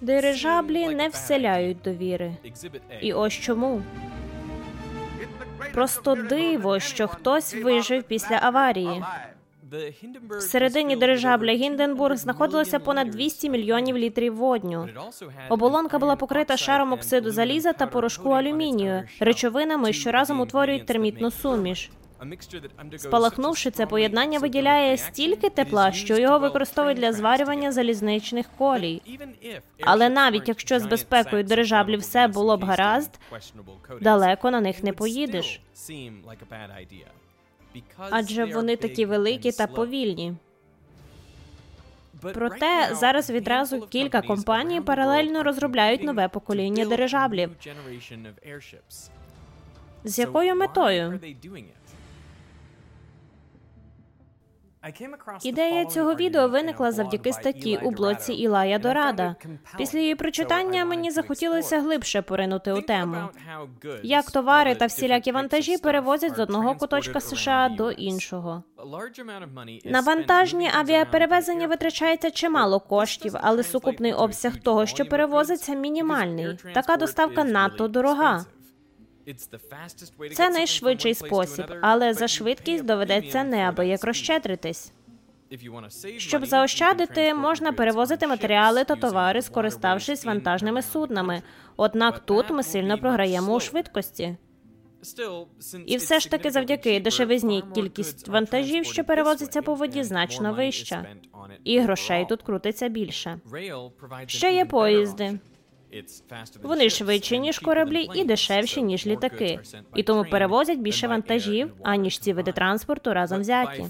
Дирижаблі 0.00 0.88
не 0.88 1.08
вселяють 1.08 1.82
довіри. 1.84 2.32
І 3.00 3.12
ось 3.12 3.32
чому. 3.32 3.82
Просто 5.72 6.14
диво, 6.14 6.80
що 6.80 7.08
хтось 7.08 7.54
вижив 7.54 8.02
після 8.02 8.38
аварії. 8.42 9.04
Всередині 10.38 10.96
дирижабля 10.96 11.52
Гінденбург 11.52 12.16
знаходилося 12.16 12.78
понад 12.78 13.10
200 13.10 13.50
мільйонів 13.50 13.98
літрів 13.98 14.36
водню. 14.36 14.88
Оболонка 15.48 15.98
була 15.98 16.16
покрита 16.16 16.56
шаром 16.56 16.92
оксиду 16.92 17.30
заліза 17.30 17.72
та 17.72 17.86
порошку 17.86 18.30
алюмінію, 18.30 19.02
речовинами, 19.20 19.92
що 19.92 20.12
разом 20.12 20.40
утворюють 20.40 20.86
термітну 20.86 21.30
суміш. 21.30 21.90
Спалахнувши 22.98 23.70
це 23.70 23.86
поєднання, 23.86 24.38
виділяє 24.38 24.96
стільки 24.96 25.50
тепла, 25.50 25.92
що 25.92 26.18
його 26.18 26.38
використовують 26.38 26.98
для 26.98 27.12
зварювання 27.12 27.72
залізничних 27.72 28.46
колій. 28.58 29.02
Але 29.80 30.08
навіть 30.08 30.48
якщо 30.48 30.80
з 30.80 30.86
безпекою 30.86 31.44
дирижаблів 31.44 32.00
все 32.00 32.28
було 32.28 32.56
б 32.56 32.64
гаразд, 32.64 33.20
далеко 34.00 34.50
на 34.50 34.60
них 34.60 34.82
не 34.82 34.92
поїдеш. 34.92 35.60
Адже 38.10 38.44
вони 38.44 38.76
такі 38.76 39.06
великі 39.06 39.52
та 39.52 39.66
повільні. 39.66 40.34
Проте 42.34 42.94
зараз 42.94 43.30
відразу 43.30 43.80
кілька 43.80 44.22
компаній 44.22 44.80
паралельно 44.80 45.42
розробляють 45.42 46.02
нове 46.02 46.28
покоління 46.28 46.86
дирижаблів. 46.86 47.50
З 50.04 50.18
якою 50.18 50.56
метою? 50.56 51.20
Ідея 55.42 55.84
цього 55.84 56.14
відео 56.14 56.48
виникла 56.48 56.92
завдяки 56.92 57.32
статті 57.32 57.80
у 57.82 57.90
блоці 57.90 58.32
Ілая 58.32 58.78
Дорада. 58.78 59.36
Після 59.78 59.98
її 59.98 60.14
прочитання 60.14 60.84
мені 60.84 61.10
захотілося 61.10 61.80
глибше 61.80 62.22
поринути 62.22 62.72
у 62.72 62.82
тему. 62.82 63.16
Як 64.02 64.30
товари 64.30 64.74
та 64.74 64.86
всілякі 64.86 65.32
вантажі 65.32 65.78
перевозять 65.78 66.36
з 66.36 66.38
одного 66.38 66.74
куточка 66.74 67.20
США 67.20 67.68
до 67.68 67.90
іншого. 67.90 68.62
На 69.84 70.00
вантажні 70.00 70.70
авіаперевезення 70.78 71.66
витрачається 71.66 72.30
чимало 72.30 72.80
коштів, 72.80 73.34
але 73.40 73.62
сукупний 73.62 74.12
обсяг 74.12 74.56
того, 74.56 74.86
що 74.86 75.04
перевозиться, 75.04 75.74
мінімальний. 75.74 76.58
Така 76.74 76.96
доставка 76.96 77.44
надто 77.44 77.88
дорога. 77.88 78.44
Це 80.34 80.50
найшвидший 80.50 81.14
спосіб, 81.14 81.64
але 81.80 82.14
за 82.14 82.28
швидкість 82.28 82.84
доведеться 82.84 83.44
неабияк 83.44 84.04
розщедритись. 84.04 84.92
Щоб 86.16 86.46
заощадити, 86.46 87.34
можна 87.34 87.72
перевозити 87.72 88.26
матеріали 88.26 88.84
та 88.84 88.96
товари, 88.96 89.42
скориставшись 89.42 90.24
вантажними 90.24 90.82
суднами. 90.82 91.42
Однак 91.76 92.18
тут 92.18 92.50
ми 92.50 92.62
сильно 92.62 92.98
програємо 92.98 93.54
у 93.54 93.60
швидкості. 93.60 94.36
І 95.86 95.96
все 95.96 96.20
ж 96.20 96.30
таки, 96.30 96.50
завдяки 96.50 97.00
дешевизні 97.00 97.62
кількість 97.74 98.28
вантажів, 98.28 98.84
що 98.84 99.04
перевозиться 99.04 99.62
по 99.62 99.74
воді, 99.74 100.02
значно 100.02 100.52
вища. 100.54 101.06
І 101.64 101.78
грошей 101.80 102.26
тут 102.28 102.42
крутиться 102.42 102.88
більше. 102.88 103.40
Ще 104.26 104.52
є 104.54 104.64
поїзди. 104.64 105.38
Вони 106.62 106.90
швидші 106.90 107.38
ніж 107.38 107.58
кораблі 107.58 108.08
і 108.14 108.24
дешевші 108.24 108.82
ніж 108.82 109.06
літаки, 109.06 109.60
і 109.94 110.02
тому 110.02 110.24
перевозять 110.24 110.78
більше 110.78 111.08
вантажів 111.08 111.72
аніж 111.82 112.18
ці 112.18 112.32
види 112.32 112.52
транспорту 112.52 113.14
разом 113.14 113.40
взяті. 113.40 113.86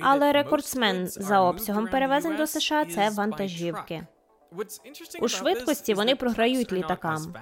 Але 0.00 0.32
рекордсмен 0.32 1.06
за 1.06 1.40
обсягом 1.40 1.86
перевезень 1.86 2.36
до 2.36 2.46
США 2.46 2.84
це 2.84 3.10
вантажівки. 3.10 4.06
У 5.20 5.28
швидкості 5.28 5.94
вони 5.94 6.16
програють 6.16 6.72
літакам. 6.72 7.34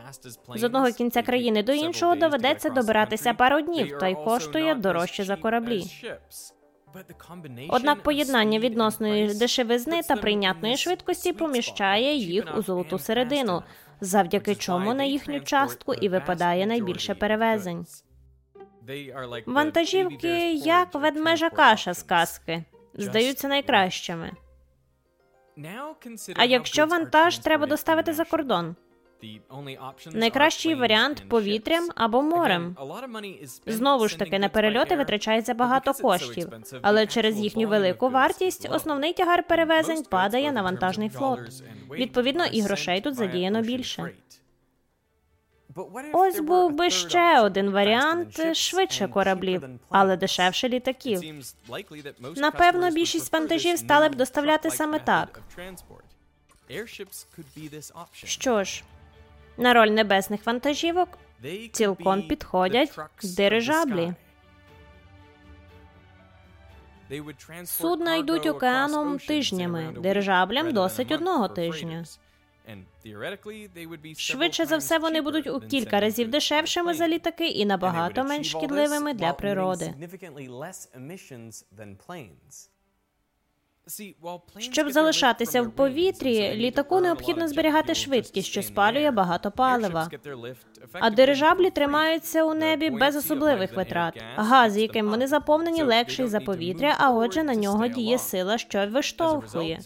З 0.54 0.64
одного 0.64 0.92
кінця 0.92 1.22
країни 1.22 1.62
до 1.62 1.72
іншого 1.72 2.14
доведеться 2.14 2.70
добиратися 2.70 3.34
пару 3.34 3.60
днів, 3.60 3.98
та 3.98 4.08
й 4.08 4.14
коштує 4.14 4.74
дорожче 4.74 5.24
за 5.24 5.36
кораблі. 5.36 5.84
Однак 7.68 8.02
поєднання 8.02 8.58
відносної 8.58 9.34
дешевизни 9.34 10.02
та 10.02 10.16
прийнятної 10.16 10.76
швидкості 10.76 11.32
поміщає 11.32 12.16
їх 12.16 12.58
у 12.58 12.62
золоту 12.62 12.98
середину, 12.98 13.62
завдяки 14.00 14.54
чому 14.54 14.94
на 14.94 15.04
їхню 15.04 15.40
частку 15.40 15.94
і 15.94 16.08
випадає 16.08 16.66
найбільше 16.66 17.14
перевезень. 17.14 17.86
Вантажівки, 19.46 20.52
як 20.52 20.94
ведмежа 20.94 21.50
каша 21.50 21.94
з 21.94 22.02
казки, 22.02 22.64
здаються 22.94 23.48
найкращими. 23.48 24.30
А 26.36 26.44
якщо 26.44 26.86
вантаж 26.86 27.38
треба 27.38 27.66
доставити 27.66 28.12
за 28.12 28.24
кордон? 28.24 28.76
Найкращий 30.12 30.74
варіант 30.74 31.22
повітрям 31.28 31.88
або 31.94 32.22
морем. 32.22 32.76
Знову 33.66 34.08
ж 34.08 34.18
таки 34.18 34.38
на 34.38 34.48
перельоти 34.48 34.96
витрачається 34.96 35.54
багато 35.54 35.92
коштів, 35.92 36.48
але 36.82 37.06
через 37.06 37.38
їхню 37.38 37.68
велику 37.68 38.08
вартість 38.08 38.68
основний 38.70 39.12
тягар 39.12 39.46
перевезень 39.46 40.02
падає 40.02 40.52
на 40.52 40.62
вантажний 40.62 41.08
флот. 41.08 41.40
Відповідно, 41.90 42.46
і 42.46 42.60
грошей 42.60 43.00
тут 43.00 43.14
задіяно 43.14 43.62
більше. 43.62 44.10
Ось 46.12 46.40
був 46.40 46.72
би 46.72 46.90
ще 46.90 47.40
один 47.40 47.70
варіант 47.70 48.56
швидше 48.56 49.08
кораблів, 49.08 49.64
але 49.88 50.16
дешевше 50.16 50.68
літаків. 50.68 51.20
Напевно, 52.36 52.90
більшість 52.90 53.32
вантажів 53.32 53.78
стали 53.78 54.08
б 54.08 54.14
доставляти 54.14 54.70
саме 54.70 54.98
так. 54.98 55.40
Що 58.12 58.64
ж, 58.64 58.84
на 59.60 59.74
роль 59.74 59.88
небесних 59.88 60.46
вантажівок 60.46 61.08
цілком 61.72 62.22
підходять 62.28 62.98
дирижаблі. 63.36 64.14
Судна 67.64 68.16
йдуть 68.16 68.46
океаном 68.46 69.18
тижнями, 69.18 69.94
дирижаблям 70.00 70.72
досить 70.72 71.12
одного 71.12 71.48
тижня. 71.48 72.04
Швидше 74.16 74.66
за 74.66 74.76
все, 74.76 74.98
вони 74.98 75.20
будуть 75.20 75.46
у 75.46 75.60
кілька 75.60 76.00
разів 76.00 76.30
дешевшими 76.30 76.94
за 76.94 77.08
літаки 77.08 77.48
і 77.48 77.66
набагато 77.66 78.24
менш 78.24 78.50
шкідливими 78.50 79.14
для 79.14 79.32
природи. 79.32 79.94
Щоб 84.58 84.90
залишатися 84.90 85.62
в 85.62 85.70
повітрі, 85.70 86.54
літаку 86.54 87.00
необхідно 87.00 87.48
зберігати 87.48 87.94
швидкість, 87.94 88.48
що 88.48 88.62
спалює 88.62 89.10
багато 89.10 89.50
палива. 89.50 90.08
А 90.92 91.10
дирижаблі 91.10 91.70
тримаються 91.70 92.44
у 92.44 92.54
небі 92.54 92.90
без 92.90 93.16
особливих 93.16 93.76
витрат. 93.76 94.22
Газ, 94.36 94.76
яким 94.76 95.08
вони 95.08 95.26
заповнені, 95.26 95.82
легший 95.82 96.26
за 96.26 96.40
повітря, 96.40 96.96
а 96.98 97.10
отже, 97.10 97.42
на 97.42 97.54
нього 97.54 97.88
діє 97.88 98.18
сила, 98.18 98.58
що 98.58 98.86
виштовхує. 98.86 99.78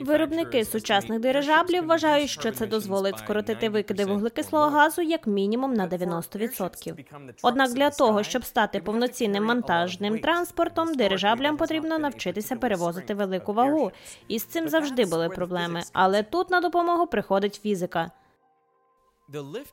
Виробники 0.00 0.64
сучасних 0.64 1.20
дирижаблів 1.20 1.86
вважають, 1.86 2.30
що 2.30 2.52
це 2.52 2.66
дозволить 2.66 3.18
скоротити 3.18 3.68
викиди 3.68 4.04
вуглекислого 4.04 4.70
газу 4.70 5.02
як 5.02 5.26
мінімум 5.26 5.74
на 5.74 5.88
90%. 5.88 7.04
Однак 7.42 7.72
для 7.72 7.90
того, 7.90 8.22
щоб 8.22 8.44
стати 8.44 8.80
повноцінним 8.80 9.44
монтажним 9.44 10.18
транспортом, 10.18 10.94
дирижаблям 10.94 11.56
потрібно 11.56 11.98
навчитися 11.98 12.56
перевозити 12.56 13.14
велику 13.14 13.52
вагу, 13.52 13.92
і 14.28 14.38
з 14.38 14.44
цим 14.44 14.68
завжди 14.68 15.04
були 15.04 15.28
проблеми. 15.28 15.82
Але 15.92 16.22
тут 16.22 16.50
на 16.50 16.60
допомогу 16.60 17.06
приходить 17.06 17.60
фізика. 17.62 18.10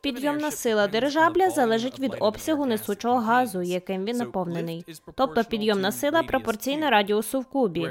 Підйомна 0.02 0.52
сила 0.52 0.88
дирижабля 0.88 1.50
залежить 1.50 2.00
від 2.00 2.16
обсягу 2.20 2.66
несучого 2.66 3.20
газу, 3.20 3.62
яким 3.62 4.06
він 4.06 4.18
наповнений. 4.18 4.86
Тобто 5.16 5.44
підйомна 5.44 5.92
сила 5.92 6.24
пропорційна 6.24 6.90
радіусу 6.90 7.40
в 7.40 7.46
кубі. 7.46 7.90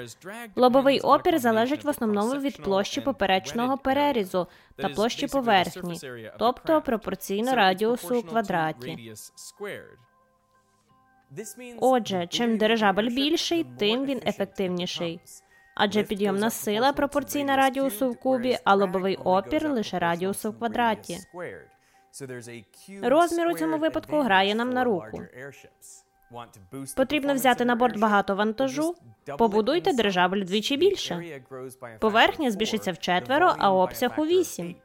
Лобовий 0.56 1.00
опір 1.00 1.38
залежить 1.38 1.84
в 1.84 1.88
основному 1.88 2.40
від 2.40 2.62
площі 2.62 3.00
поперечного 3.00 3.78
перерізу 3.78 4.46
та 4.76 4.88
площі 4.88 5.26
поверхні, 5.26 6.00
тобто 6.38 6.82
пропорційно 6.82 7.54
радіусу 7.54 8.18
у 8.18 8.22
квадраті. 8.22 9.12
Отже, 11.80 12.26
чим 12.26 12.58
дирижабель 12.58 13.08
більший, 13.08 13.66
тим 13.78 14.04
він 14.04 14.20
ефективніший 14.26 15.20
адже 15.78 16.02
підйомна 16.02 16.50
сила 16.50 16.92
пропорційна 16.92 17.56
радіусу 17.56 18.10
в 18.10 18.20
кубі, 18.20 18.58
а 18.64 18.74
лобовий 18.74 19.16
опір 19.16 19.70
лише 19.70 19.98
радіусу 19.98 20.50
в 20.50 20.58
квадраті. 20.58 21.18
Розмір 23.02 23.48
у 23.48 23.54
цьому 23.54 23.78
випадку 23.78 24.20
грає 24.20 24.54
нам 24.54 24.70
на 24.70 24.84
руку. 24.84 25.22
Потрібно 26.96 27.34
взяти 27.34 27.64
на 27.64 27.74
борт 27.74 27.98
багато 27.98 28.34
вантажу. 28.34 28.94
Побудуйте 29.38 29.92
дирижабль 29.92 30.40
вдвічі 30.40 30.76
більше. 30.76 31.42
Поверхня 32.00 32.50
збільшиться 32.50 32.92
в 32.92 32.98
четверо, 32.98 33.54
а 33.58 33.72
обсяг 33.72 34.10
у 34.20 34.26
вісім. 34.26 34.76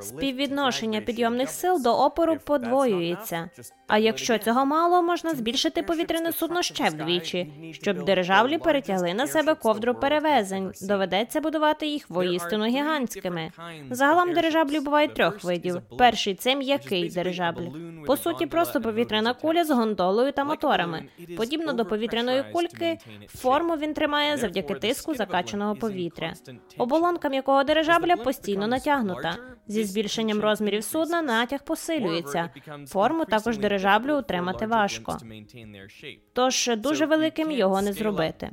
Співвідношення 0.00 1.00
підйомних 1.00 1.50
сил 1.50 1.82
до 1.82 1.92
опору 1.98 2.36
подвоюється. 2.36 3.50
А 3.86 3.98
якщо 3.98 4.38
цього 4.38 4.66
мало, 4.66 5.02
можна 5.02 5.34
збільшити 5.34 5.82
повітряне 5.82 6.32
судно 6.32 6.62
ще 6.62 6.88
вдвічі, 6.88 7.52
щоб 7.72 8.04
дирижаблі 8.04 8.58
перетягли 8.58 9.14
на 9.14 9.26
себе 9.26 9.54
ковдру 9.54 9.94
перевезень. 9.94 10.72
Доведеться 10.82 11.40
будувати 11.40 11.86
їх 11.86 12.10
воістину 12.10 12.66
гігантськими. 12.66 13.50
Загалом 13.90 14.32
дирижаблі 14.32 14.80
бувають 14.80 15.14
трьох 15.14 15.44
видів. 15.44 15.76
Перший 15.98 16.34
це 16.34 16.56
м'який 16.56 17.08
дирижабль. 17.10 17.62
По 18.06 18.16
суті, 18.16 18.46
просто 18.46 18.80
повітряна 18.80 19.34
куля 19.34 19.64
з 19.64 19.70
гондолою 19.70 20.32
та 20.32 20.44
моторами. 20.44 21.04
Подібно 21.36 21.72
до 21.72 21.84
повітряної 21.84 22.44
кульки, 22.52 22.98
форму 23.28 23.76
він 23.76 23.94
тримає 23.94 24.36
завдяки 24.36 24.74
тиску 24.74 25.14
закачаного 25.14 25.74
повітря. 25.74 26.32
Оболонка 26.78 27.28
м'якого 27.28 27.64
дирижабля 27.64 28.16
постійно 28.16 28.66
натягнута. 28.66 29.36
Зі 29.68 29.84
збільшенням 29.84 30.40
розмірів 30.40 30.84
судна 30.84 31.22
натяг 31.22 31.64
посилюється. 31.64 32.50
Форму 32.86 33.24
також 33.24 33.58
дирижаблю 33.58 34.18
утримати 34.18 34.66
важко. 34.66 35.18
Тож 36.32 36.70
дуже 36.76 37.06
великим 37.06 37.50
його 37.50 37.82
не 37.82 37.92
зробити. 37.92 38.50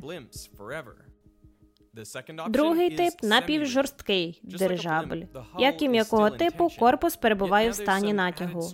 Другий 2.50 2.90
тип 2.90 3.14
напівжорсткий 3.24 4.40
дирижабль, 4.44 5.22
як 5.60 5.82
і 5.82 5.90
м'якого 5.90 6.30
типу, 6.30 6.70
корпус 6.80 7.16
перебуває 7.16 7.70
в 7.70 7.76
стані 7.76 8.14
натягу, 8.14 8.72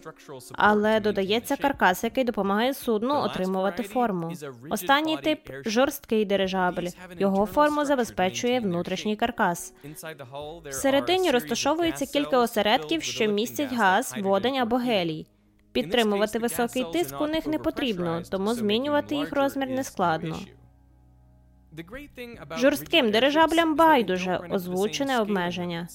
але 0.51 0.99
додається 0.99 1.55
каркас, 1.55 2.03
який 2.03 2.23
допомагає 2.23 2.73
судну 2.73 3.15
отримувати 3.15 3.83
форму. 3.83 4.33
Останній 4.69 5.17
тип 5.17 5.39
жорсткий 5.65 6.25
дирижабль. 6.25 6.87
Його 7.19 7.45
форму 7.45 7.85
забезпечує 7.85 8.59
внутрішній 8.59 9.15
каркас. 9.15 9.73
Всередині 10.69 11.31
розташовується 11.31 12.05
кілька 12.05 12.39
осередків, 12.39 13.03
що 13.03 13.27
містять 13.27 13.73
газ, 13.73 14.15
водень 14.21 14.57
або 14.57 14.75
гелій. 14.75 15.27
Підтримувати 15.71 16.39
високий 16.39 16.85
тиск 16.93 17.21
у 17.21 17.27
них 17.27 17.47
не 17.47 17.59
потрібно, 17.59 18.23
тому 18.31 18.53
змінювати 18.53 19.15
їх 19.15 19.31
розмір 19.31 19.69
не 19.69 19.83
складно. 19.83 20.39
Жорстким 22.57 23.11
дирижаблям 23.11 23.75
байдуже 23.75 24.39
озвучене 24.49 25.19
обмеження. 25.19 25.87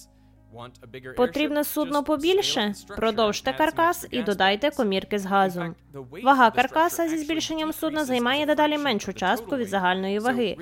Потрібне 1.17 1.65
судно 1.65 2.05
побільше. 2.05 2.75
Продовжте 2.97 3.53
каркас 3.53 4.07
і 4.11 4.23
додайте 4.23 4.71
комірки 4.71 5.19
з 5.19 5.27
газом. 5.27 5.75
Вага 6.23 6.51
каркаса 6.51 7.09
зі 7.09 7.19
збільшенням 7.19 7.73
судна 7.73 8.05
займає 8.05 8.47
дедалі 8.47 8.79
меншу 8.79 9.13
частку 9.13 9.57
від 9.57 9.69
загальної 9.69 10.19
ваги. 10.19 10.57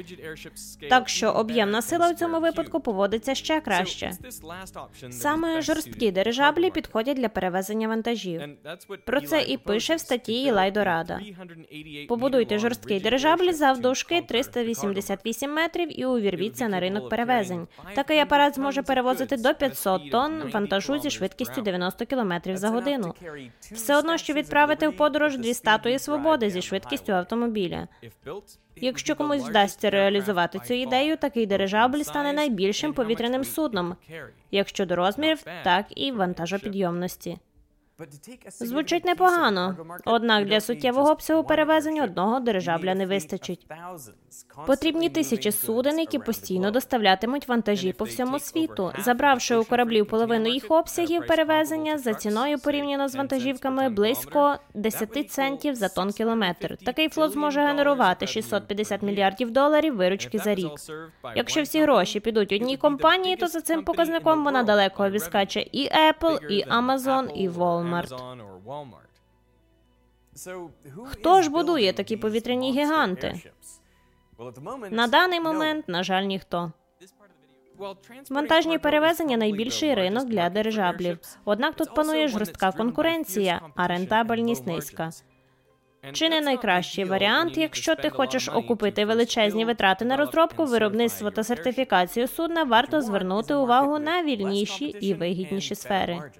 Так 0.90 1.08
що 1.08 1.30
об'ємна 1.30 1.82
сила 1.82 2.10
в 2.10 2.14
цьому 2.14 2.40
випадку 2.40 2.80
поводиться 2.80 3.34
ще 3.34 3.60
краще. 3.60 4.12
Саме 5.10 5.62
жорсткі 5.62 6.10
дирижаблі 6.10 6.70
підходять 6.70 7.16
для 7.16 7.28
перевезення 7.28 7.88
вантажів. 7.88 8.42
Про 9.06 9.20
це 9.20 9.42
і 9.42 9.56
пише 9.56 9.94
в 9.94 10.00
статті 10.00 10.42
Ілай 10.42 10.70
Дорада. 10.70 11.20
Побудуйте 12.08 12.58
жорсткий 12.58 13.00
дирижабль 13.00 13.52
завдовжки 13.52 14.22
388 14.22 15.54
метрів 15.54 16.00
і 16.00 16.04
увірвіться 16.04 16.68
на 16.68 16.80
ринок 16.80 17.08
перевезень. 17.08 17.68
Такий 17.94 18.18
апарат 18.18 18.54
зможе 18.54 18.82
перевозити 18.82 19.36
до 19.36 19.54
500 19.54 19.79
тонн 20.12 20.50
вантажу 20.52 20.98
зі 20.98 21.10
швидкістю 21.10 21.62
90 21.62 22.06
км 22.06 22.32
за 22.54 22.68
годину. 22.68 23.14
Все 23.60 23.96
одно, 23.96 24.18
що 24.18 24.32
відправити 24.32 24.88
в 24.88 24.96
подорож 24.96 25.38
дві 25.38 25.54
статуї 25.54 25.98
свободи 25.98 26.50
зі 26.50 26.62
швидкістю 26.62 27.12
автомобіля. 27.12 27.88
Якщо 28.76 29.16
комусь 29.16 29.42
вдасться 29.42 29.90
реалізувати 29.90 30.58
цю 30.58 30.74
ідею, 30.74 31.16
такий 31.16 31.46
дирижабль 31.46 32.02
стане 32.02 32.32
найбільшим 32.32 32.92
повітряним 32.92 33.44
судном, 33.44 33.96
якщо 34.50 34.86
до 34.86 34.96
розмірів, 34.96 35.42
так 35.64 35.86
і 35.96 36.12
вантажопідйомності. 36.12 37.38
Звучить 38.48 39.04
непогано, 39.04 39.76
однак 40.04 40.46
для 40.46 40.60
суттєвого 40.60 41.10
обсягу 41.10 41.44
перевезень 41.44 42.00
одного 42.00 42.40
дирижабля 42.40 42.94
не 42.94 43.06
вистачить. 43.06 43.66
Потрібні 44.66 45.08
тисячі 45.08 45.52
суден, 45.52 45.98
які 45.98 46.18
постійно 46.18 46.70
доставлятимуть 46.70 47.48
вантажі 47.48 47.92
по 47.92 48.04
всьому 48.04 48.38
світу, 48.38 48.92
забравши 48.98 49.56
у 49.56 49.64
кораблів 49.64 50.06
половину 50.06 50.48
їх 50.48 50.64
обсягів 50.68 51.26
перевезення 51.26 51.98
за 51.98 52.14
ціною 52.14 52.58
порівняно 52.58 53.08
з 53.08 53.14
вантажівками 53.14 53.88
близько 53.88 54.56
10 54.74 55.30
центів 55.30 55.74
за 55.74 55.88
тон 55.88 56.12
кілометр. 56.12 56.76
Такий 56.84 57.08
флот 57.08 57.32
зможе 57.32 57.60
генерувати 57.60 58.26
650 58.26 59.02
мільярдів 59.02 59.50
доларів 59.50 59.96
виручки 59.96 60.38
за 60.38 60.54
рік. 60.54 60.72
Якщо 61.36 61.62
всі 61.62 61.82
гроші 61.82 62.20
підуть 62.20 62.52
одній 62.52 62.76
компанії, 62.76 63.36
то 63.36 63.46
за 63.46 63.60
цим 63.60 63.84
показником 63.84 64.44
вона 64.44 64.62
далеко 64.62 65.04
обіскаче 65.04 65.60
і 65.72 65.88
Apple, 65.88 66.46
і 66.46 66.64
Amazon, 66.64 67.30
і 67.34 67.48
Walmart. 67.48 67.89
Хто 71.04 71.42
ж 71.42 71.50
будує 71.50 71.92
такі 71.92 72.16
повітряні 72.16 72.72
гіганти? 72.72 73.40
На 74.90 75.06
даний 75.06 75.40
момент, 75.40 75.88
на 75.88 76.02
жаль, 76.02 76.22
ніхто. 76.22 76.72
Вантажні 78.30 78.78
перевезення 78.78 79.36
найбільший 79.36 79.94
ринок 79.94 80.24
для 80.24 80.50
дирижаблів. 80.50 81.18
Однак 81.44 81.74
тут 81.74 81.94
панує 81.94 82.28
жорстка 82.28 82.72
конкуренція, 82.72 83.60
а 83.76 83.86
рентабельність 83.86 84.66
низька. 84.66 85.10
Чи 86.12 86.28
не 86.28 86.40
найкращий 86.40 87.04
варіант, 87.04 87.58
якщо 87.58 87.94
ти 87.96 88.10
хочеш 88.10 88.48
окупити 88.48 89.04
величезні 89.04 89.64
витрати 89.64 90.04
на 90.04 90.16
розробку, 90.16 90.64
виробництво 90.64 91.30
та 91.30 91.44
сертифікацію 91.44 92.28
судна, 92.28 92.64
варто 92.64 93.00
звернути 93.00 93.54
увагу 93.54 93.98
на 93.98 94.22
вільніші 94.22 94.84
і 94.84 95.14
вигідніші 95.14 95.74
сфери. 95.74 96.32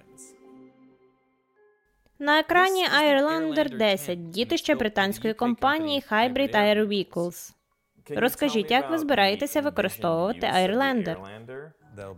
На 2.21 2.39
екрані 2.39 2.85
Airlander 3.03 3.77
10 3.77 4.29
дітище 4.29 4.75
британської 4.75 5.33
компанії 5.33 6.03
Hybrid 6.11 6.55
Air 6.55 6.87
Vehicles. 6.87 7.51
Розкажіть, 8.09 8.71
як 8.71 8.91
ви 8.91 8.97
збираєтеся 8.97 9.61
використовувати 9.61 10.47
Airlander? 10.47 11.15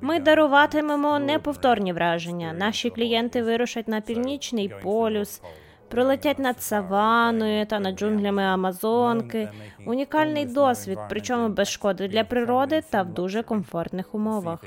Ми 0.01 0.19
даруватимемо 0.19 1.19
неповторні 1.19 1.93
враження. 1.93 2.53
Наші 2.53 2.89
клієнти 2.89 3.43
вирушать 3.43 3.87
на 3.87 4.01
північний 4.01 4.73
полюс, 4.83 5.41
пролетять 5.89 6.39
над 6.39 6.61
саваною 6.61 7.65
та 7.65 7.79
над 7.79 7.99
джунглями 7.99 8.43
Амазонки. 8.43 9.49
Унікальний 9.85 10.45
досвід, 10.45 10.99
причому 11.09 11.49
без 11.49 11.69
шкоди 11.69 12.07
для 12.07 12.23
природи 12.23 12.83
та 12.89 13.01
в 13.01 13.13
дуже 13.13 13.43
комфортних 13.43 14.15
умовах. 14.15 14.65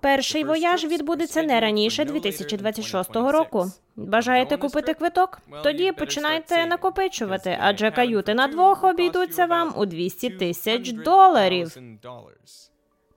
Перший 0.00 0.44
вояж 0.44 0.84
відбудеться 0.84 1.42
не 1.42 1.60
раніше 1.60 2.04
2026 2.04 3.16
року. 3.16 3.66
Бажаєте 3.96 4.56
купити 4.56 4.94
квиток? 4.94 5.38
Тоді 5.62 5.92
починайте 5.92 6.66
накопичувати, 6.66 7.58
адже 7.60 7.90
каюти 7.90 8.34
на 8.34 8.48
двох 8.48 8.84
обійдуться 8.84 9.46
вам 9.46 9.74
у 9.76 9.86
200 9.86 10.30
тисяч 10.30 10.92
доларів. 10.92 11.76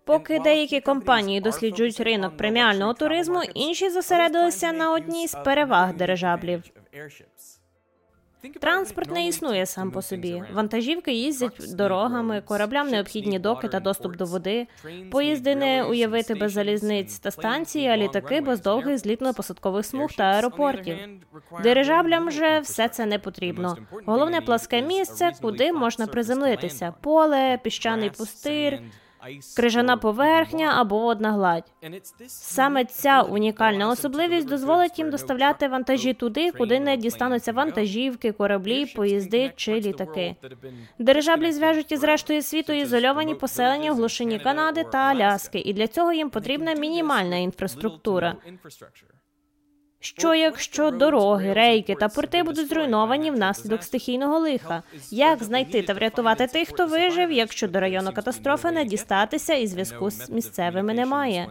Поки 0.06 0.40
деякі 0.40 0.81
компанії 0.81 1.42
досліджують 1.42 2.00
ринок 2.00 2.38
преміального 2.38 2.94
туризму, 2.94 3.42
інші 3.54 3.90
зосередилися 3.90 4.71
на 4.71 4.94
одній 4.94 5.28
з 5.28 5.36
переваг 5.36 5.95
дирижаблів. 5.95 6.64
Транспорт 8.62 9.12
не 9.12 9.28
існує 9.28 9.66
сам 9.66 9.92
по 9.92 10.02
собі. 10.02 10.44
Вантажівки 10.54 11.14
їздять 11.14 11.76
дорогами, 11.76 12.42
кораблям 12.42 12.88
необхідні 12.88 13.40
доки 13.40 13.68
та 13.68 13.80
доступ 13.80 14.16
до 14.18 14.26
води. 14.26 14.68
Поїзди 15.12 15.56
не 15.56 15.84
уявити 15.84 16.36
без 16.36 16.52
залізниць 16.52 17.19
та 17.19 17.31
станції, 17.31 17.88
а 17.88 17.98
літаки 17.98 18.42
без 18.42 18.62
довгих 18.62 18.98
злітно-посадкових 18.98 19.84
смуг 19.84 20.10
та 20.18 20.24
аеропортів. 20.24 20.98
Дирижаблям 21.64 22.31
же 22.31 22.60
все 22.60 22.88
це 22.88 23.06
не 23.06 23.19
потрібно. 23.19 23.78
Головне 24.06 24.42
пласке 24.42 24.81
місце, 24.81 25.31
куди 25.42 25.74
можна 25.74 26.08
приземлитися: 26.08 26.94
поле, 27.02 27.60
піщаний 27.64 28.10
пустир 28.10 28.81
крижана 29.56 29.97
поверхня 29.97 30.73
або 30.78 30.99
водна 30.99 31.31
гладь. 31.31 31.73
Саме 32.28 32.85
ця 32.85 33.21
унікальна 33.21 33.90
особливість 33.90 34.47
дозволить 34.47 34.99
їм 34.99 35.09
доставляти 35.09 35.68
вантажі 35.68 36.14
туди, 36.14 36.52
куди 36.52 36.80
не 36.80 36.97
дістануться 36.97 37.52
вантажівки, 37.52 38.31
кораблі, 38.31 38.85
поїзди 38.85 39.52
чи 39.56 39.73
літаки. 39.73 40.35
Дирижаблі 40.99 41.52
зв'яжуть 41.52 41.92
із 41.92 42.04
рештою 42.04 42.42
світу 42.42 42.73
ізольовані 42.73 43.35
поселення 43.35 43.92
в 43.92 43.95
глушині 43.95 44.40
Канади 44.40 44.83
та 44.92 44.97
Аляски, 44.97 45.59
і 45.59 45.73
для 45.73 45.88
цього 45.88 46.14
їм 46.14 46.30
потрібна 46.30 46.73
мінімальна 46.73 47.35
інфраструктура. 47.35 48.35
Що 50.01 50.35
якщо 50.35 50.91
дороги, 50.91 51.53
рейки 51.53 51.95
та 51.95 52.09
порти 52.09 52.44
будуть 52.44 52.69
зруйновані 52.69 53.31
внаслідок 53.31 53.83
стихійного 53.83 54.39
лиха? 54.39 54.83
Як 55.11 55.44
знайти 55.44 55.81
та 55.81 55.94
врятувати 55.94 56.47
тих, 56.47 56.68
хто 56.68 56.87
вижив, 56.87 57.31
якщо 57.31 57.68
до 57.68 57.79
району 57.79 58.11
катастрофи 58.13 58.71
не 58.71 58.85
дістатися 58.85 59.53
і 59.53 59.68
зв'язку 59.68 60.09
з 60.09 60.29
місцевими 60.29 60.94
немає? 60.94 61.47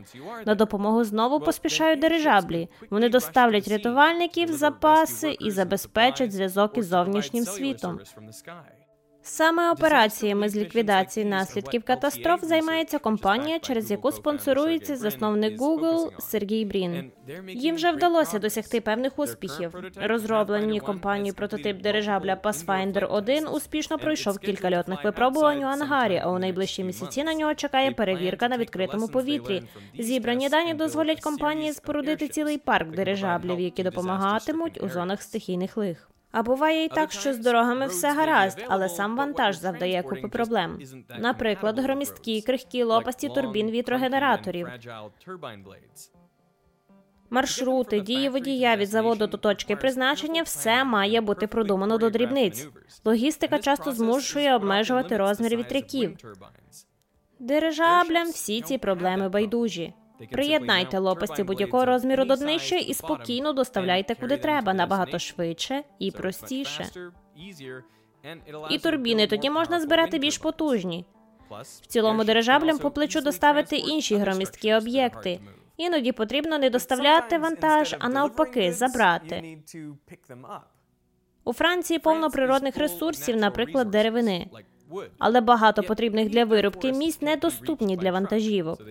На 0.46 0.54
допомогу 0.54 1.04
знову 1.04 1.40
поспішають 1.40 2.00
дирижаблі. 2.00 2.68
Вони 2.90 3.08
доставлять 3.08 3.68
рятувальників, 3.68 4.52
запаси 4.52 5.36
і 5.40 5.50
забезпечать 5.50 6.32
зв'язок 6.32 6.78
із 6.78 6.86
зовнішнім 6.86 7.44
світом. 7.44 8.00
Саме 9.22 9.72
операціями 9.72 10.48
з 10.48 10.56
ліквідації 10.56 11.26
наслідків 11.26 11.82
катастроф 11.82 12.44
займається 12.44 12.98
компанія, 12.98 13.58
через 13.58 13.90
яку 13.90 14.12
спонсорується 14.12 14.96
засновник 14.96 15.60
Google 15.60 16.10
Сергій 16.20 16.64
Брін. 16.64 17.10
Їм 17.48 17.75
вже 17.75 17.92
вдалося 17.92 18.38
досягти 18.38 18.80
певних 18.80 19.18
успіхів. 19.18 19.75
Розроблені 19.96 20.80
компанією 20.80 21.34
прототип 21.34 21.82
дирижабля 21.82 22.34
Pathfinder 22.42 23.12
1 23.12 23.48
успішно 23.48 23.98
пройшов 23.98 24.38
кілька 24.38 24.70
льотних 24.78 25.04
випробувань 25.04 25.64
у 25.64 25.66
ангарі. 25.66 26.20
А 26.25 26.30
у 26.30 26.38
найближчі 26.38 26.84
місяці 26.84 27.25
на 27.25 27.34
нього 27.34 27.54
чекає 27.54 27.90
перевірка 27.90 28.48
на 28.48 28.58
відкритому 28.58 29.08
повітрі. 29.08 29.62
Зібрані 29.98 30.48
дані 30.48 30.75
дозволять 30.75 31.20
компанії 31.20 31.72
спорудити 31.72 32.28
цілий 32.28 32.58
парк 32.58 32.90
дирижаблів, 32.90 33.60
які 33.60 33.82
допомагатимуть 33.82 34.82
у 34.82 34.88
зонах 34.88 35.22
стихійних 35.22 35.76
лих. 35.76 36.08
А 36.32 36.42
буває 36.42 36.85
і 36.85 36.88
так, 36.88 37.12
що 37.12 37.35
з 37.35 37.38
дорогами 37.38 37.87
все 37.87 38.12
гаразд, 38.12 38.64
але 38.68 38.88
сам 38.88 39.16
вантаж 39.16 39.56
завдає 39.56 40.02
купи 40.02 40.28
проблем. 40.28 40.78
Наприклад, 41.18 41.78
громісткі, 41.78 42.42
крихкі 42.42 42.82
лопасті 42.82 43.28
турбін 43.28 43.70
вітрогенераторів. 43.70 44.68
Маршрути, 47.30 48.00
дії 48.00 48.28
водія 48.28 48.76
від 48.76 48.88
заводу 48.88 49.26
до 49.26 49.37
точки 49.37 49.76
призначення 49.76 50.42
все 50.42 50.85
має 50.85 51.20
бути 51.20 51.47
продумано 51.47 51.99
до 51.99 52.11
дрібниць. 52.11 52.68
Логістика 53.04 53.58
часто 53.58 53.92
змушує 53.92 54.54
обмежувати 54.54 55.16
розмір 55.16 55.56
вітряків. 55.56 56.16
Дирижаблям 57.38 58.26
всі 58.26 58.61
ці 58.61 58.78
проблеми 58.78 59.28
байдужі. 59.28 59.94
Приєднайте 60.26 60.98
лопасті 60.98 61.42
будь-якого 61.42 61.84
розміру 61.84 62.25
до 62.25 62.37
днища 62.37 62.76
і 62.76 62.94
спокійно 62.94 63.52
доставляйте 63.52 64.14
куди 64.14 64.37
треба 64.37 64.75
набагато 64.75 65.18
швидше 65.18 65.82
і 65.98 66.10
простіше. 66.10 66.87
І 68.70 68.78
турбіни 68.78 69.26
тоді 69.26 69.50
можна 69.50 69.80
збирати 69.80 70.18
більш 70.18 70.38
потужні. 70.38 71.06
В 71.50 71.87
цілому 71.87 72.25
дирижаблям 72.25 72.78
по 72.78 72.90
плечу 72.90 73.20
доставити 73.20 73.76
інші 73.76 74.16
громісткі 74.16 74.75
об'єкти. 74.75 75.40
Іноді 75.76 76.12
потрібно 76.12 76.58
не 76.58 76.70
доставляти 76.70 77.38
вантаж, 77.38 77.96
а 77.98 78.08
навпаки, 78.08 78.72
забрати. 78.72 79.58
У 81.44 81.52
Франції 81.52 81.98
повно 81.98 82.30
природних 82.30 82.76
ресурсів, 82.76 83.37
наприклад, 83.37 83.90
деревини 83.90 84.50
але 85.18 85.40
багато 85.40 85.83
потрібних 85.83 86.28
для 86.30 86.45
виробки 86.45 86.92
місць 86.92 87.23
недоступні 87.23 87.97
для 87.97 88.12
вантажівок. 88.12 88.83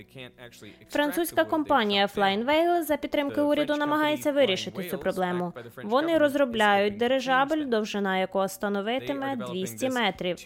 Французька 0.89 1.43
компанія 1.43 2.05
Flying 2.05 2.83
за 2.83 2.97
підтримки 2.97 3.41
уряду 3.41 3.75
намагається 3.75 4.31
вирішити 4.31 4.89
цю 4.89 4.97
проблему. 4.97 5.53
Вони 5.83 6.17
розробляють 6.17 6.97
дирижабель, 6.97 7.65
довжина 7.65 8.17
якого 8.17 8.47
становитиме 8.47 9.35
200 9.35 9.89
метрів, 9.89 10.37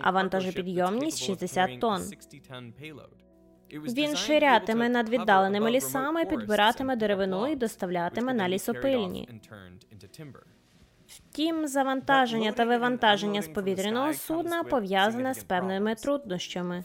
а 0.00 0.10
вантажопідйомність 0.10 1.24
60 1.24 1.80
тонн. 1.80 2.02
Він 3.70 4.16
ширятиме 4.16 4.88
над 4.88 5.08
віддаленими 5.08 5.70
лісами, 5.70 6.24
підбиратиме 6.24 6.96
деревину 6.96 7.46
і 7.46 7.56
доставлятиме 7.56 8.34
на 8.34 8.48
лісопильні. 8.48 9.28
Втім, 11.06 11.66
завантаження 11.66 12.52
та 12.52 12.64
вивантаження 12.64 13.42
з 13.42 13.48
повітряного 13.48 14.14
судна 14.14 14.62
пов'язане 14.62 15.34
з 15.34 15.44
певними 15.44 15.94
труднощами. 15.94 16.84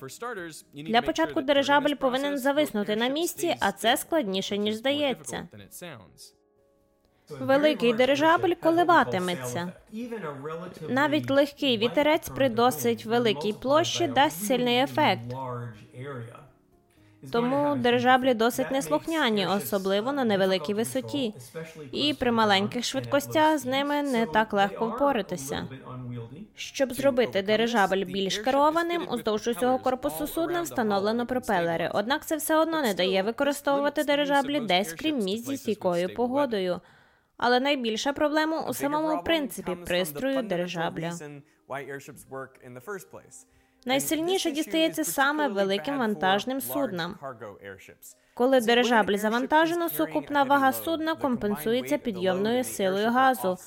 Для 0.73 1.01
початку 1.01 1.41
дирижабель 1.41 1.95
повинен 1.95 2.37
зависнути 2.37 2.95
на 2.95 3.07
місці, 3.07 3.55
а 3.59 3.71
це 3.71 3.97
складніше 3.97 4.57
ніж 4.57 4.75
здається. 4.75 5.47
Великий 7.29 7.93
дирижабель 7.93 8.53
коливатиметься. 8.53 9.73
Навіть 10.89 11.29
легкий 11.29 11.77
вітерець 11.77 12.29
при 12.29 12.49
досить 12.49 13.05
великій 13.05 13.53
площі 13.53 14.07
дасть 14.07 14.45
сильний 14.45 14.79
ефект. 14.79 15.33
Тому 17.31 17.75
дирижаблі 17.75 18.33
досить 18.33 18.71
неслухняні, 18.71 19.47
особливо 19.47 20.11
на 20.11 20.23
невеликій 20.23 20.73
висоті. 20.73 21.33
І 21.91 22.13
при 22.13 22.31
маленьких 22.31 22.85
швидкостях 22.85 23.57
з 23.57 23.65
ними 23.65 24.03
не 24.03 24.25
так 24.25 24.53
легко 24.53 24.87
впоратися. 24.87 25.67
Щоб 26.55 26.93
зробити 26.93 27.41
дирижабль 27.41 28.03
більш 28.05 28.37
керованим, 28.37 29.07
уздовж 29.11 29.47
усього 29.47 29.79
корпусу 29.79 30.27
судна 30.27 30.61
встановлено 30.61 31.25
пропелери. 31.25 31.91
Однак 31.93 32.25
це 32.25 32.35
все 32.35 32.55
одно 32.55 32.81
не 32.81 32.93
дає 32.93 33.23
використовувати 33.23 34.03
дирижаблі 34.03 34.59
десь 34.59 34.93
крім 34.93 35.19
місць 35.19 35.45
зі 35.45 35.57
стійкою 35.57 36.13
погодою. 36.15 36.81
Але 37.37 37.59
найбільша 37.59 38.13
проблема 38.13 38.61
у 38.69 38.73
самому 38.73 39.23
принципі 39.23 39.77
пристрою 39.85 40.41
дирижабля. 40.41 41.13
Найсильніше 43.85 44.51
дістається 44.51 45.03
саме 45.03 45.47
великим 45.47 45.97
вантажним 45.97 46.61
суднам. 46.61 47.15
Коли 48.33 48.61
дирижабль 48.61 49.15
завантажено, 49.15 49.89
сукупна 49.89 50.43
вага 50.43 50.73
судна 50.73 51.15
компенсується 51.15 51.97
підйомною 51.97 52.63
силою 52.63 53.11
газу. 53.11 53.57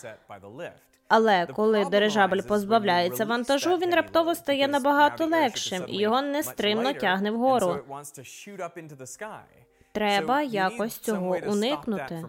Але 1.09 1.47
коли 1.47 1.85
дирижабль 1.85 2.41
позбавляється 2.49 3.25
вантажу, 3.25 3.77
він 3.77 3.95
раптово 3.95 4.35
стає 4.35 4.69
набагато 4.69 5.27
легшим 5.27 5.85
і 5.89 5.97
його 5.97 6.23
нестримно 6.23 6.93
тягне 6.93 7.31
вгору. 7.31 7.81
Треба 9.93 10.43
якось 10.43 10.99
цього 10.99 11.37
уникнути. 11.47 12.25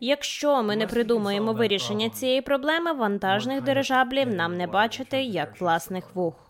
Якщо 0.00 0.62
ми 0.62 0.76
не 0.76 0.86
придумаємо 0.86 1.52
вирішення 1.52 2.10
цієї 2.10 2.42
проблеми, 2.42 2.92
вантажних 2.92 3.62
дирижаблів 3.62 4.34
нам 4.34 4.56
не 4.56 4.66
бачити 4.66 5.22
як 5.22 5.60
власних 5.60 6.14
вух. 6.14 6.43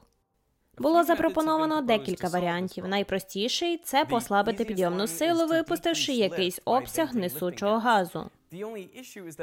Було 0.79 1.05
запропоновано 1.05 1.81
декілька 1.81 2.29
варіантів. 2.29 2.89
Найпростіший 2.89 3.81
це 3.85 4.05
послабити 4.05 4.65
підйомну 4.65 5.07
силу, 5.07 5.47
випустивши 5.47 6.13
якийсь 6.13 6.61
обсяг 6.65 7.15
несучого 7.15 7.79
газу. 7.79 8.31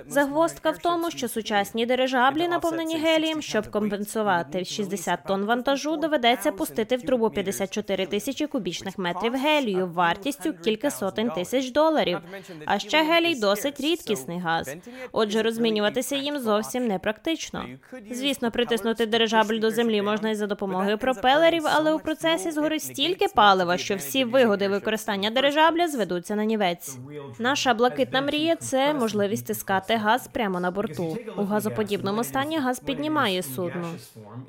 Загвоздка 0.08 0.72
в 0.72 0.78
тому, 0.78 1.12
що 1.12 1.28
сучасні 1.28 1.86
дирижаблі, 1.86 2.48
наповнені 2.48 2.98
гелієм, 2.98 3.42
щоб 3.42 3.72
компенсувати 3.72 4.66
60 4.66 5.20
тонн 5.28 5.46
вантажу, 5.46 5.98
доведеться 5.98 6.52
пустити 6.52 6.96
в 6.96 7.02
трубу 7.02 7.30
54 7.30 8.06
тисячі 8.06 8.48
кубічних 8.48 8.98
метрів 8.98 9.34
гелію 9.36 9.88
вартістю 9.88 10.54
кілька 10.54 10.92
сотень 10.92 11.30
тисяч 11.30 11.72
доларів. 11.72 12.18
А 12.66 12.80
ще 12.80 13.04
гелій 13.04 13.36
досить 13.40 13.80
рідкісний 13.82 14.40
газ. 14.40 14.76
Отже, 15.12 15.42
розмінюватися 15.42 16.16
їм 16.16 16.40
зовсім 16.40 16.88
не 16.88 17.00
практично. 17.00 17.66
Звісно, 18.12 18.52
притиснути 18.52 19.06
дирижабль 19.06 19.60
до 19.60 19.72
землі 19.72 20.02
можна 20.02 20.30
і 20.30 20.36
за 20.36 20.48
допомогою 20.48 20.98
пропелерів, 20.98 21.64
але 21.66 21.94
у 21.94 22.00
процесі 22.00 22.52
згорить 22.52 22.84
стільки 22.84 23.28
палива, 23.36 23.78
що 23.78 23.96
всі 23.96 24.24
вигоди 24.24 24.68
використання 24.68 25.30
дирижабля 25.30 25.88
зведуться 25.88 26.36
на 26.36 26.46
нівець. 26.46 26.98
Наша 27.40 27.74
блакитна 27.74 28.22
мрія 28.22 28.56
це 28.56 28.94
можливість 29.02 29.48
тискати 29.48 29.96
газ 29.96 30.28
прямо 30.28 30.60
на 30.60 30.72
борту. 30.72 31.18
У 31.38 31.44
газоподібному 31.44 32.24
стані 32.24 32.60
газ 32.60 32.80
піднімає 32.80 33.44
судно. 33.44 33.88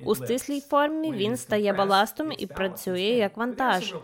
У 0.04 0.14
стислій 0.14 0.60
формі 0.60 1.12
він 1.12 1.36
стає 1.36 1.72
баластом 1.72 2.32
і 2.38 2.46
працює 2.46 3.00
як 3.00 3.36
вантаж. 3.36 3.94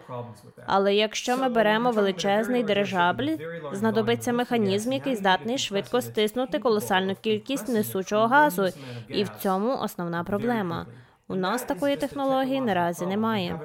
Але 0.66 0.94
якщо 0.94 1.36
ми 1.36 1.48
беремо 1.48 1.90
величезний 1.90 2.62
дирижабль, 2.62 3.36
знадобиться 3.72 4.32
механізм, 4.32 4.92
який 4.92 5.16
здатний 5.16 5.58
швидко 5.58 6.00
стиснути 6.00 6.58
колосальну 6.58 7.14
кількість 7.14 7.68
несучого 7.68 8.26
газу, 8.26 8.68
і 9.08 9.24
в 9.24 9.28
цьому 9.28 9.78
основна 9.78 10.24
проблема. 10.24 10.86
У 11.28 11.34
нас 11.34 11.62
такої 11.62 11.96
технології 11.96 12.60
наразі 12.60 13.06
немає. 13.06 13.60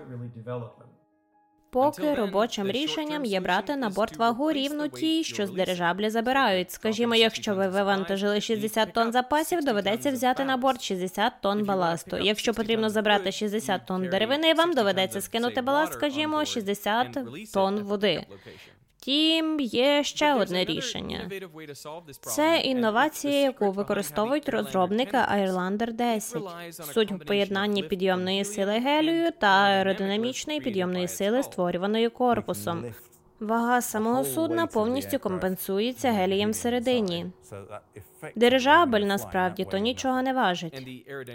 Поки 1.74 2.14
робочим 2.14 2.72
рішенням 2.72 3.26
є 3.26 3.40
брати 3.40 3.76
на 3.76 3.90
борт 3.90 4.18
вагу 4.18 4.52
рівну 4.52 4.88
тій, 4.88 5.24
що 5.24 5.48
з 5.48 5.52
дирижаблі 5.52 6.10
забирають. 6.10 6.72
Скажімо, 6.72 7.16
якщо 7.16 7.56
ви 7.56 7.68
вивантажили 7.68 8.42
60 8.42 8.94
тонн 8.94 9.12
запасів, 9.12 9.66
доведеться 9.66 10.12
взяти 10.12 10.46
на 10.46 10.58
борт 10.58 10.82
60 10.82 11.34
тонн 11.42 11.66
баласту. 11.66 12.18
Якщо 12.18 12.54
потрібно 12.54 12.90
забрати 12.90 13.32
60 13.32 13.86
тонн 13.86 14.10
деревини, 14.10 14.54
вам 14.54 14.74
доведеться 14.74 15.22
скинути 15.22 15.62
баласт, 15.62 15.94
скажімо, 15.94 16.46
60 16.46 17.18
тонн 17.54 17.80
води. 17.80 18.26
Втім, 19.04 19.60
є 19.60 20.04
ще 20.04 20.34
одне 20.34 20.66
рішення. 20.66 21.30
Це 22.22 22.62
інновація, 22.64 23.42
яку 23.42 23.72
використовують 23.72 24.50
розробники 24.50 25.18
Airlander 25.18 25.94
10. 25.94 26.42
Суть 26.72 27.12
в 27.12 27.20
поєднанні 27.26 27.84
підйомної 27.84 28.46
сили 28.46 28.72
гелію 28.72 29.32
та 29.40 29.48
аеродинамічної 29.48 30.62
підйомної 30.62 31.08
сили, 31.08 31.44
створюваної 31.44 32.10
корпусом. 32.10 32.86
Вага 33.40 33.82
самого 33.82 34.24
судна 34.24 34.68
повністю 34.68 35.20
компенсується 35.20 36.12
гелієм 36.12 36.52
всередині. 36.52 37.26
Дирижабель 38.36 39.02
насправді 39.02 39.66
то 39.66 39.78
нічого 39.78 40.22
не 40.22 40.34
важить. 40.34 40.88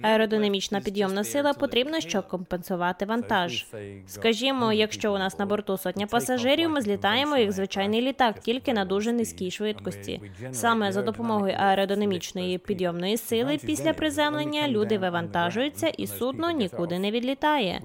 Аеродинамічна 0.02 0.80
підйомна 0.80 1.24
сила 1.24 1.52
потрібна, 1.52 2.00
щоб 2.00 2.28
компенсувати 2.28 3.04
вантаж. 3.04 3.66
Скажімо, 4.06 4.72
якщо 4.72 5.14
у 5.14 5.18
нас 5.18 5.38
на 5.38 5.46
борту 5.46 5.76
сотня 5.76 6.06
пасажирів, 6.06 6.70
ми 6.70 6.80
злітаємо 6.80 7.36
як 7.36 7.52
звичайний 7.52 8.02
літак, 8.02 8.40
тільки 8.40 8.72
на 8.72 8.84
дуже 8.84 9.12
низькій 9.12 9.50
швидкості. 9.50 10.20
Саме 10.52 10.92
за 10.92 11.02
допомогою 11.02 11.54
аеродинамічної 11.58 12.58
підйомної 12.58 13.16
сили 13.16 13.58
після 13.64 13.92
приземлення 13.92 14.68
люди 14.68 14.98
вивантажуються, 14.98 15.88
і 15.88 16.06
судно 16.06 16.50
нікуди 16.50 16.98
не 16.98 17.10
відлітає. 17.10 17.82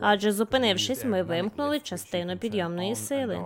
Адже 0.00 0.32
зупинившись, 0.32 1.04
ми 1.04 1.22
вимкнули 1.22 1.80
частину 1.80 2.36
підйомної 2.36 2.94
сили. 2.94 3.38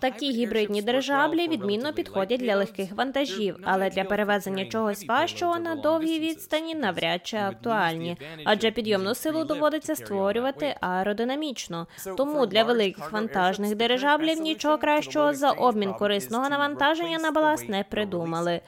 Такі 0.00 0.30
гібридні 0.30 0.82
дирижаблі 0.82 1.48
відмінно 1.48 1.92
підходять 1.92 2.40
для 2.40 2.56
легких 2.56 2.92
вантажів, 2.92 3.56
але 3.62 3.90
для 3.90 4.04
перевезення 4.04 4.66
чогось 4.66 5.06
важчого 5.06 5.58
на 5.58 5.74
довгій 5.74 6.18
відстані 6.18 6.74
навряд 6.74 7.26
чи 7.26 7.36
актуальні, 7.36 8.16
адже 8.44 8.70
підйомну 8.70 9.14
силу 9.14 9.44
доводиться 9.44 9.96
створювати 9.96 10.76
аеродинамічно. 10.80 11.86
Тому 12.16 12.46
для 12.46 12.64
великих 12.64 13.12
вантажних 13.12 13.74
дирижаблів 13.74 14.40
нічого 14.40 14.78
кращого 14.78 15.34
за 15.34 15.50
обмін 15.50 15.94
корисного 15.94 16.48
навантаження 16.48 17.18
на 17.18 17.30
баласт 17.30 17.68
не 17.68 17.84
придумали. 17.84 18.60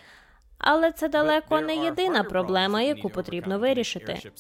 Але 0.59 0.93
це 0.93 1.09
далеко 1.09 1.61
не 1.61 1.77
єдина 1.77 2.25
проблема, 2.25 2.83
яку 2.83 3.11
потрібно 3.11 3.59
вирішити. 3.59 4.31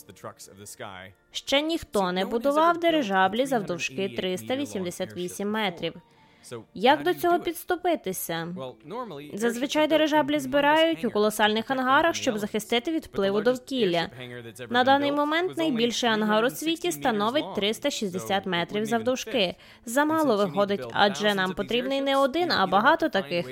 Ще 1.30 1.62
ніхто 1.62 2.12
не 2.12 2.24
будував 2.24 2.80
дирижаблі 2.80 3.46
завдовжки 3.46 4.08
388 4.08 5.50
метрів. 5.50 5.94
Як 6.74 7.02
до 7.02 7.14
цього 7.14 7.38
підступитися? 7.38 8.48
Зазвичай 9.34 9.86
дирижаблі 9.86 10.38
збирають 10.38 11.04
у 11.04 11.10
колосальних 11.10 11.70
ангарах, 11.70 12.14
щоб 12.14 12.38
захистити 12.38 12.92
від 12.92 13.04
впливу 13.04 13.40
довкілля. 13.40 14.08
На 14.70 14.84
даний 14.84 15.12
момент 15.12 15.56
найбільший 15.56 16.10
ангар 16.10 16.44
у 16.44 16.50
світі 16.50 16.92
становить 16.92 17.54
360 17.54 18.46
метрів 18.46 18.84
завдовжки. 18.84 19.54
Замало 19.86 20.36
виходить, 20.36 20.86
адже 20.92 21.34
нам 21.34 21.52
потрібний 21.52 22.00
не 22.00 22.16
один, 22.16 22.52
а 22.52 22.66
багато 22.66 23.08
таких. 23.08 23.46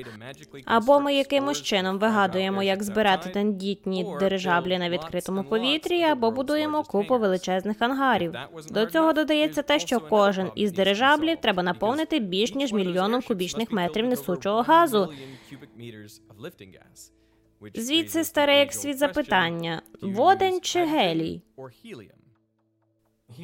Або 0.64 1.00
ми 1.00 1.14
якимось 1.14 1.62
чином 1.62 1.99
вигадуємо, 1.99 2.62
як 2.62 2.82
збирати 2.82 3.30
тендітні 3.30 4.06
дирижаблі 4.20 4.78
на 4.78 4.90
відкритому 4.90 5.44
повітрі, 5.44 6.02
або 6.02 6.30
будуємо 6.30 6.82
купу 6.82 7.18
величезних 7.18 7.76
ангарів. 7.78 8.34
До 8.70 8.87
цього 8.87 9.12
додається 9.12 9.62
те, 9.62 9.78
що 9.78 10.00
кожен 10.00 10.50
із 10.54 10.72
дирижаблів 10.72 11.37
треба 11.40 11.62
наповнити 11.62 12.18
більш 12.18 12.54
ніж 12.54 12.72
мільйоном 12.84 13.22
кубічних 13.22 13.72
метрів 13.72 14.06
несучого 14.06 14.62
газу. 14.62 15.12
Звідси 17.74 18.24
старе 18.24 18.58
як 18.58 18.72
світ 18.72 18.98
запитання: 18.98 19.82
водень 20.02 20.60
чи 20.60 20.84
гелій? 20.84 21.42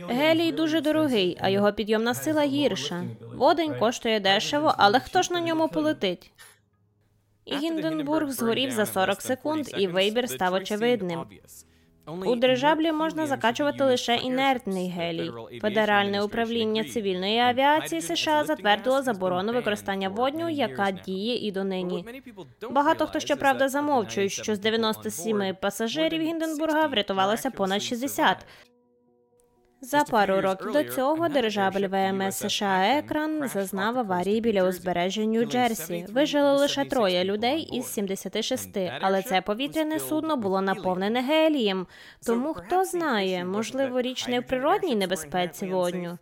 Гелій 0.09 0.53
дуже 0.53 0.81
дорогий, 0.81 1.37
а 1.41 1.49
його 1.49 1.73
підйомна 1.73 2.15
сила 2.15 2.43
гірша. 2.45 3.05
Водень 3.35 3.79
коштує 3.79 4.21
дешево, 4.21 4.75
але 4.79 5.01
хто 5.01 5.23
ж 5.23 5.33
на 5.33 5.41
ньому 5.41 5.69
полетить? 5.69 6.33
І 7.45 7.57
Гінденбург 7.57 8.31
згорів 8.31 8.71
за 8.71 8.87
40 8.87 9.23
секунд, 9.23 9.69
і 9.79 9.87
вибір 9.87 10.29
став 10.29 10.55
очевидним. 10.55 11.25
У 12.09 12.37
дирижаблі 12.37 12.93
можна 12.93 13.27
закачувати 13.27 13.85
лише 13.85 14.17
інертний 14.17 14.91
гелій. 14.91 15.31
Федеральне 15.61 16.23
управління 16.23 16.85
цивільної 16.85 17.39
авіації 17.39 18.01
США 18.01 18.45
затвердило 18.45 19.03
заборону 19.03 19.53
використання 19.53 20.09
водню, 20.09 20.49
яка 20.49 20.91
діє 20.91 21.49
і 21.49 21.53
донині. 21.53 22.05
Багато 22.71 23.07
хто 23.07 23.21
щоправда 23.21 23.69
замовчують, 23.69 24.33
що 24.33 24.55
з 24.55 24.59
97 24.59 25.57
пасажирів 25.61 26.23
Гінденбурга 26.23 26.87
врятувалося 26.87 27.51
понад 27.51 27.83
60. 27.83 28.47
За 29.81 30.05
пару 30.05 30.41
років 30.41 30.73
до 30.73 30.85
цього 30.85 31.29
дирижабель 31.29 31.89
ВМС 31.89 32.37
США 32.37 32.99
Екран 32.99 33.49
зазнав 33.49 33.99
аварії 33.99 34.41
біля 34.41 34.65
узбережжя 34.69 35.23
Нью-Джерсі. 35.23 36.13
Вижило 36.13 36.55
лише 36.55 36.85
троє 36.85 37.25
людей 37.25 37.61
із 37.63 37.87
76, 37.87 38.79
але 39.01 39.23
це 39.23 39.41
повітряне 39.41 39.99
судно 39.99 40.37
було 40.37 40.61
наповнене 40.61 41.21
гелієм. 41.23 41.87
Тому 42.27 42.55
хто 42.55 42.85
знає, 42.85 43.45
можливо, 43.45 44.01
річ 44.01 44.29
не 44.29 44.41
в 44.41 44.47
природній 44.47 44.97
небезпеці 44.97 45.67
водню. 45.67 46.19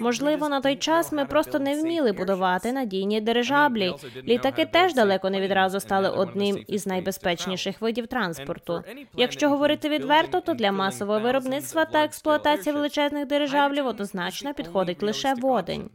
Можливо, 0.00 0.48
на 0.48 0.60
той 0.60 0.76
час 0.76 1.12
ми 1.12 1.24
просто 1.24 1.58
не 1.58 1.80
вміли 1.80 2.12
будувати 2.12 2.72
надійні 2.72 3.20
дирижаблі. 3.20 3.94
Літаки 4.24 4.66
теж 4.66 4.94
далеко 4.94 5.30
не 5.30 5.40
відразу 5.40 5.80
стали 5.80 6.08
одним 6.08 6.64
із 6.66 6.86
найбезпечніших 6.86 7.80
видів 7.80 8.06
транспорту. 8.06 8.82
Якщо 9.16 9.48
говорити 9.48 9.88
відверто, 9.88 10.40
то 10.40 10.54
для 10.54 10.72
масового 10.72 11.20
виробництва 11.20 11.84
та 11.84 12.04
експлуатації 12.04 12.74
величезних 12.74 13.26
дирижаблів 13.26 13.86
однозначно 13.86 14.54
підходить 14.54 15.02
лише 15.02 15.34
водень. 15.34 15.90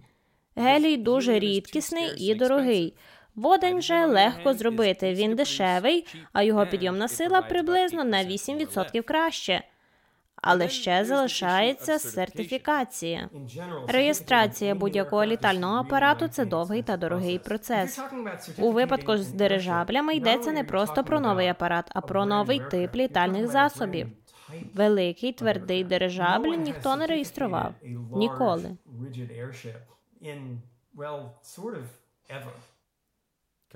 Гелій 0.56 0.98
дуже 0.98 1.40
рідкісний 1.40 2.10
і 2.18 2.36
дорогий. 2.36 2.94
Водень 3.36 3.82
же 3.82 4.06
легко 4.06 4.54
зробити. 4.54 5.14
Він 5.14 5.36
дешевий, 5.36 6.08
а 6.34 6.44
його 6.44 6.66
підйомна 6.66 7.08
сила 7.08 7.42
приблизно 7.42 8.04
на 8.04 8.18
8% 8.18 9.02
краще. 9.02 9.64
Але 10.42 10.70
ще 10.70 11.06
залишається 11.06 12.00
сертифікація. 12.00 13.30
Реєстрація 13.88 14.76
будь-якого 14.76 15.26
літального 15.26 15.76
апарату 15.76 16.28
це 16.28 16.46
довгий 16.46 16.84
та 16.84 16.98
дорогий 16.98 17.40
процес. 17.40 18.02
У 18.58 18.72
випадку 18.72 19.18
з 19.18 19.32
дирижаблями 19.32 20.16
йдеться 20.16 20.52
не 20.52 20.64
просто 20.64 21.04
про 21.04 21.20
новий 21.20 21.48
апарат, 21.48 21.92
а 21.94 22.02
про 22.02 22.26
новий 22.26 22.62
тип 22.72 22.96
літальних 22.96 23.48
засобів. 23.48 24.08
Великий 24.74 25.34
твердий 25.34 25.84
дирижабль 25.84 26.48
ніхто 26.50 26.96
не 26.96 27.08
реєстрував 27.08 27.74
ніколи. 28.12 28.78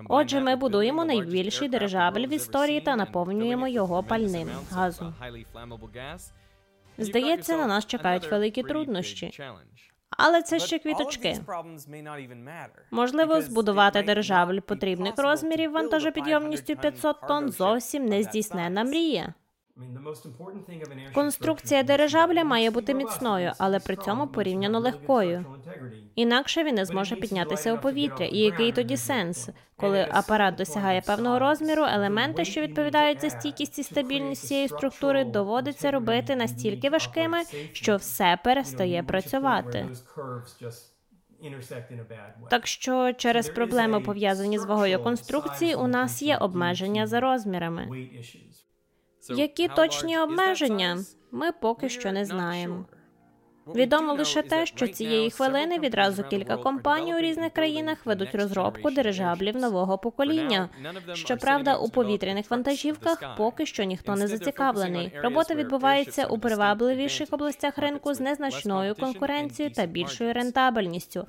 Отже, 0.09 0.39
ми 0.39 0.55
будуємо 0.55 1.05
найбільший 1.05 1.69
дирижабль 1.69 2.19
в 2.27 2.33
історії 2.33 2.81
та 2.81 2.95
наповнюємо 2.95 3.67
його 3.67 4.03
пальним 4.03 4.49
газом. 4.71 5.13
Здається, 6.97 7.57
на 7.57 7.67
нас 7.67 7.85
чекають 7.85 8.31
великі 8.31 8.63
труднощі. 8.63 9.31
Але 10.17 10.41
це 10.41 10.59
ще 10.59 10.79
квіточки. 10.79 11.39
Можливо, 12.91 13.41
збудувати 13.41 14.03
державль 14.03 14.59
потрібних 14.59 15.13
розмірів 15.17 15.71
вантажопідйомністю 15.71 16.75
500 16.75 17.15
тонн 17.27 17.51
зовсім 17.51 18.05
не 18.05 18.23
здійснена 18.23 18.83
мрія. 18.83 19.33
Конструкція 21.13 21.83
дирижабля 21.83 22.43
має 22.43 22.71
бути 22.71 22.93
міцною, 22.93 23.51
але 23.57 23.79
при 23.79 23.95
цьому 23.95 24.27
порівняно 24.27 24.79
легкою. 24.79 25.45
Інакше 26.15 26.63
він 26.63 26.75
не 26.75 26.85
зможе 26.85 27.15
піднятися 27.15 27.73
у 27.73 27.77
повітря. 27.77 28.25
І 28.25 28.37
який 28.37 28.71
тоді 28.71 28.97
сенс, 28.97 29.49
коли 29.75 30.07
апарат 30.11 30.55
досягає 30.55 31.01
певного 31.01 31.39
розміру, 31.39 31.83
елементи, 31.83 32.45
що 32.45 32.61
відповідають 32.61 33.21
за 33.21 33.29
стійкість 33.29 33.79
і 33.79 33.83
стабільність 33.83 34.47
цієї 34.47 34.67
структури, 34.67 35.25
доводиться 35.25 35.91
робити 35.91 36.35
настільки 36.35 36.89
важкими, 36.89 37.37
що 37.71 37.95
все 37.95 38.39
перестає 38.43 39.03
працювати. 39.03 39.89
Так 42.49 42.67
що 42.67 43.13
через 43.13 43.49
проблеми 43.49 43.99
пов'язані 43.99 44.59
з 44.59 44.65
вагою 44.65 45.03
конструкції, 45.03 45.75
у 45.75 45.87
нас 45.87 46.21
є 46.21 46.37
обмеження 46.37 47.07
за 47.07 47.19
розмірами. 47.19 48.07
Які 49.29 49.67
точні 49.67 50.19
обмеження? 50.19 51.03
Ми 51.31 51.51
поки 51.51 51.89
що 51.89 52.11
не 52.11 52.25
знаємо. 52.25 52.85
Відомо 53.67 54.13
лише 54.13 54.41
те, 54.41 54.65
що 54.65 54.87
цієї 54.87 55.31
хвилини 55.31 55.79
відразу 55.79 56.23
кілька 56.23 56.57
компаній 56.57 57.15
у 57.15 57.19
різних 57.19 57.53
країнах 57.53 58.05
ведуть 58.05 58.35
розробку 58.35 58.91
дирижаблів 58.91 59.55
нового 59.55 59.97
покоління. 59.97 60.69
Щоправда, 61.13 61.75
у 61.75 61.89
повітряних 61.89 62.51
вантажівках 62.51 63.35
поки 63.37 63.65
що 63.65 63.83
ніхто 63.83 64.15
не 64.15 64.27
зацікавлений. 64.27 65.11
Робота 65.23 65.55
відбувається 65.55 66.25
у 66.25 66.39
привабливіших 66.39 67.27
областях 67.31 67.77
ринку 67.77 68.13
з 68.13 68.19
незначною 68.19 68.95
конкуренцією 68.95 69.75
та 69.75 69.85
більшою 69.85 70.33
рентабельністю. 70.33 71.27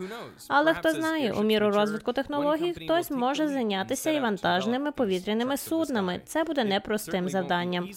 Але 0.48 0.74
хто 0.74 0.90
знає, 0.90 1.32
у 1.32 1.42
міру 1.42 1.70
розвитку 1.70 2.12
технологій 2.12 2.72
хтось 2.72 3.10
може 3.10 3.48
зайнятися 3.48 4.10
і 4.10 4.20
вантажними 4.20 4.92
повітряними 4.92 5.56
суднами. 5.56 6.20
Це 6.24 6.44
буде 6.44 6.64
непростим 6.64 7.28
завданням, 7.28 7.88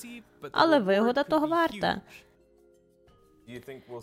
але 0.51 0.79
вигода 0.79 1.23
того 1.23 1.47
варта. 1.47 2.01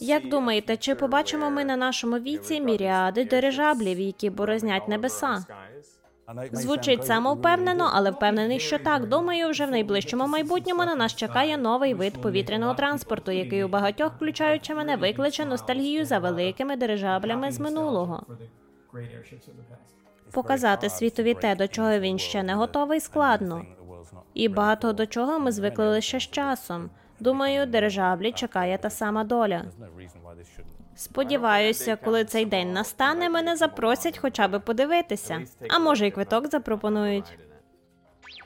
Як 0.01 0.29
думаєте, 0.29 0.77
чи 0.77 0.95
побачимо 0.95 1.51
ми 1.51 1.65
на 1.65 1.77
нашому 1.77 2.19
віці 2.19 2.61
міріади 2.61 3.25
дирижаблів, 3.25 4.01
які 4.01 4.31
борознять 4.31 4.89
небеса? 4.89 5.45
Звучить 6.53 7.07
самовпевнено, 7.07 7.91
але 7.95 8.11
впевнений, 8.11 8.61
що 8.61 8.79
так. 8.79 9.09
Думаю, 9.09 9.49
вже 9.49 9.67
в 9.67 9.71
найближчому 9.71 10.27
майбутньому 10.27 10.85
на 10.85 10.95
нас 10.95 11.15
чекає 11.15 11.57
новий 11.59 11.95
вид 11.95 12.23
повітряного 12.23 12.75
транспорту, 12.75 13.33
який 13.33 13.65
у 13.65 13.69
багатьох, 13.69 14.13
включаючи 14.17 14.75
мене, 14.75 14.97
викличе 14.97 15.45
ностальгію 15.45 16.05
за 16.05 16.19
великими 16.19 16.77
дирижаблями 16.77 17.53
з 17.53 17.61
минулого. 17.61 18.27
Показати 20.33 20.91
світові 20.91 21.35
те, 21.35 21.55
до 21.57 21.69
чого 21.69 21.99
він 21.99 22.19
ще 22.19 22.43
не 22.43 22.55
готовий, 22.55 23.01
складно. 23.01 23.67
І 24.35 24.49
багато 24.49 24.93
до 24.93 25.07
чого 25.07 25.39
ми 25.39 25.53
звикли 25.53 25.89
лише 25.89 26.21
з 26.21 26.23
часом. 26.23 26.91
Думаю, 27.21 27.67
державлі 27.67 28.33
чекає 28.33 28.79
та 28.79 28.91
сама 28.91 29.25
доля. 29.25 29.65
Сподіваюся, 30.97 31.97
коли 31.97 32.25
цей 32.25 32.45
день 32.45 32.73
настане, 32.73 33.29
мене 33.29 33.57
запросять 33.57 34.19
хоча 34.19 34.49
б 34.49 34.61
подивитися. 34.61 35.43
А 35.69 35.79
може, 35.79 36.07
і 36.07 36.11
квиток 36.11 36.51
запропонують. 36.51 37.39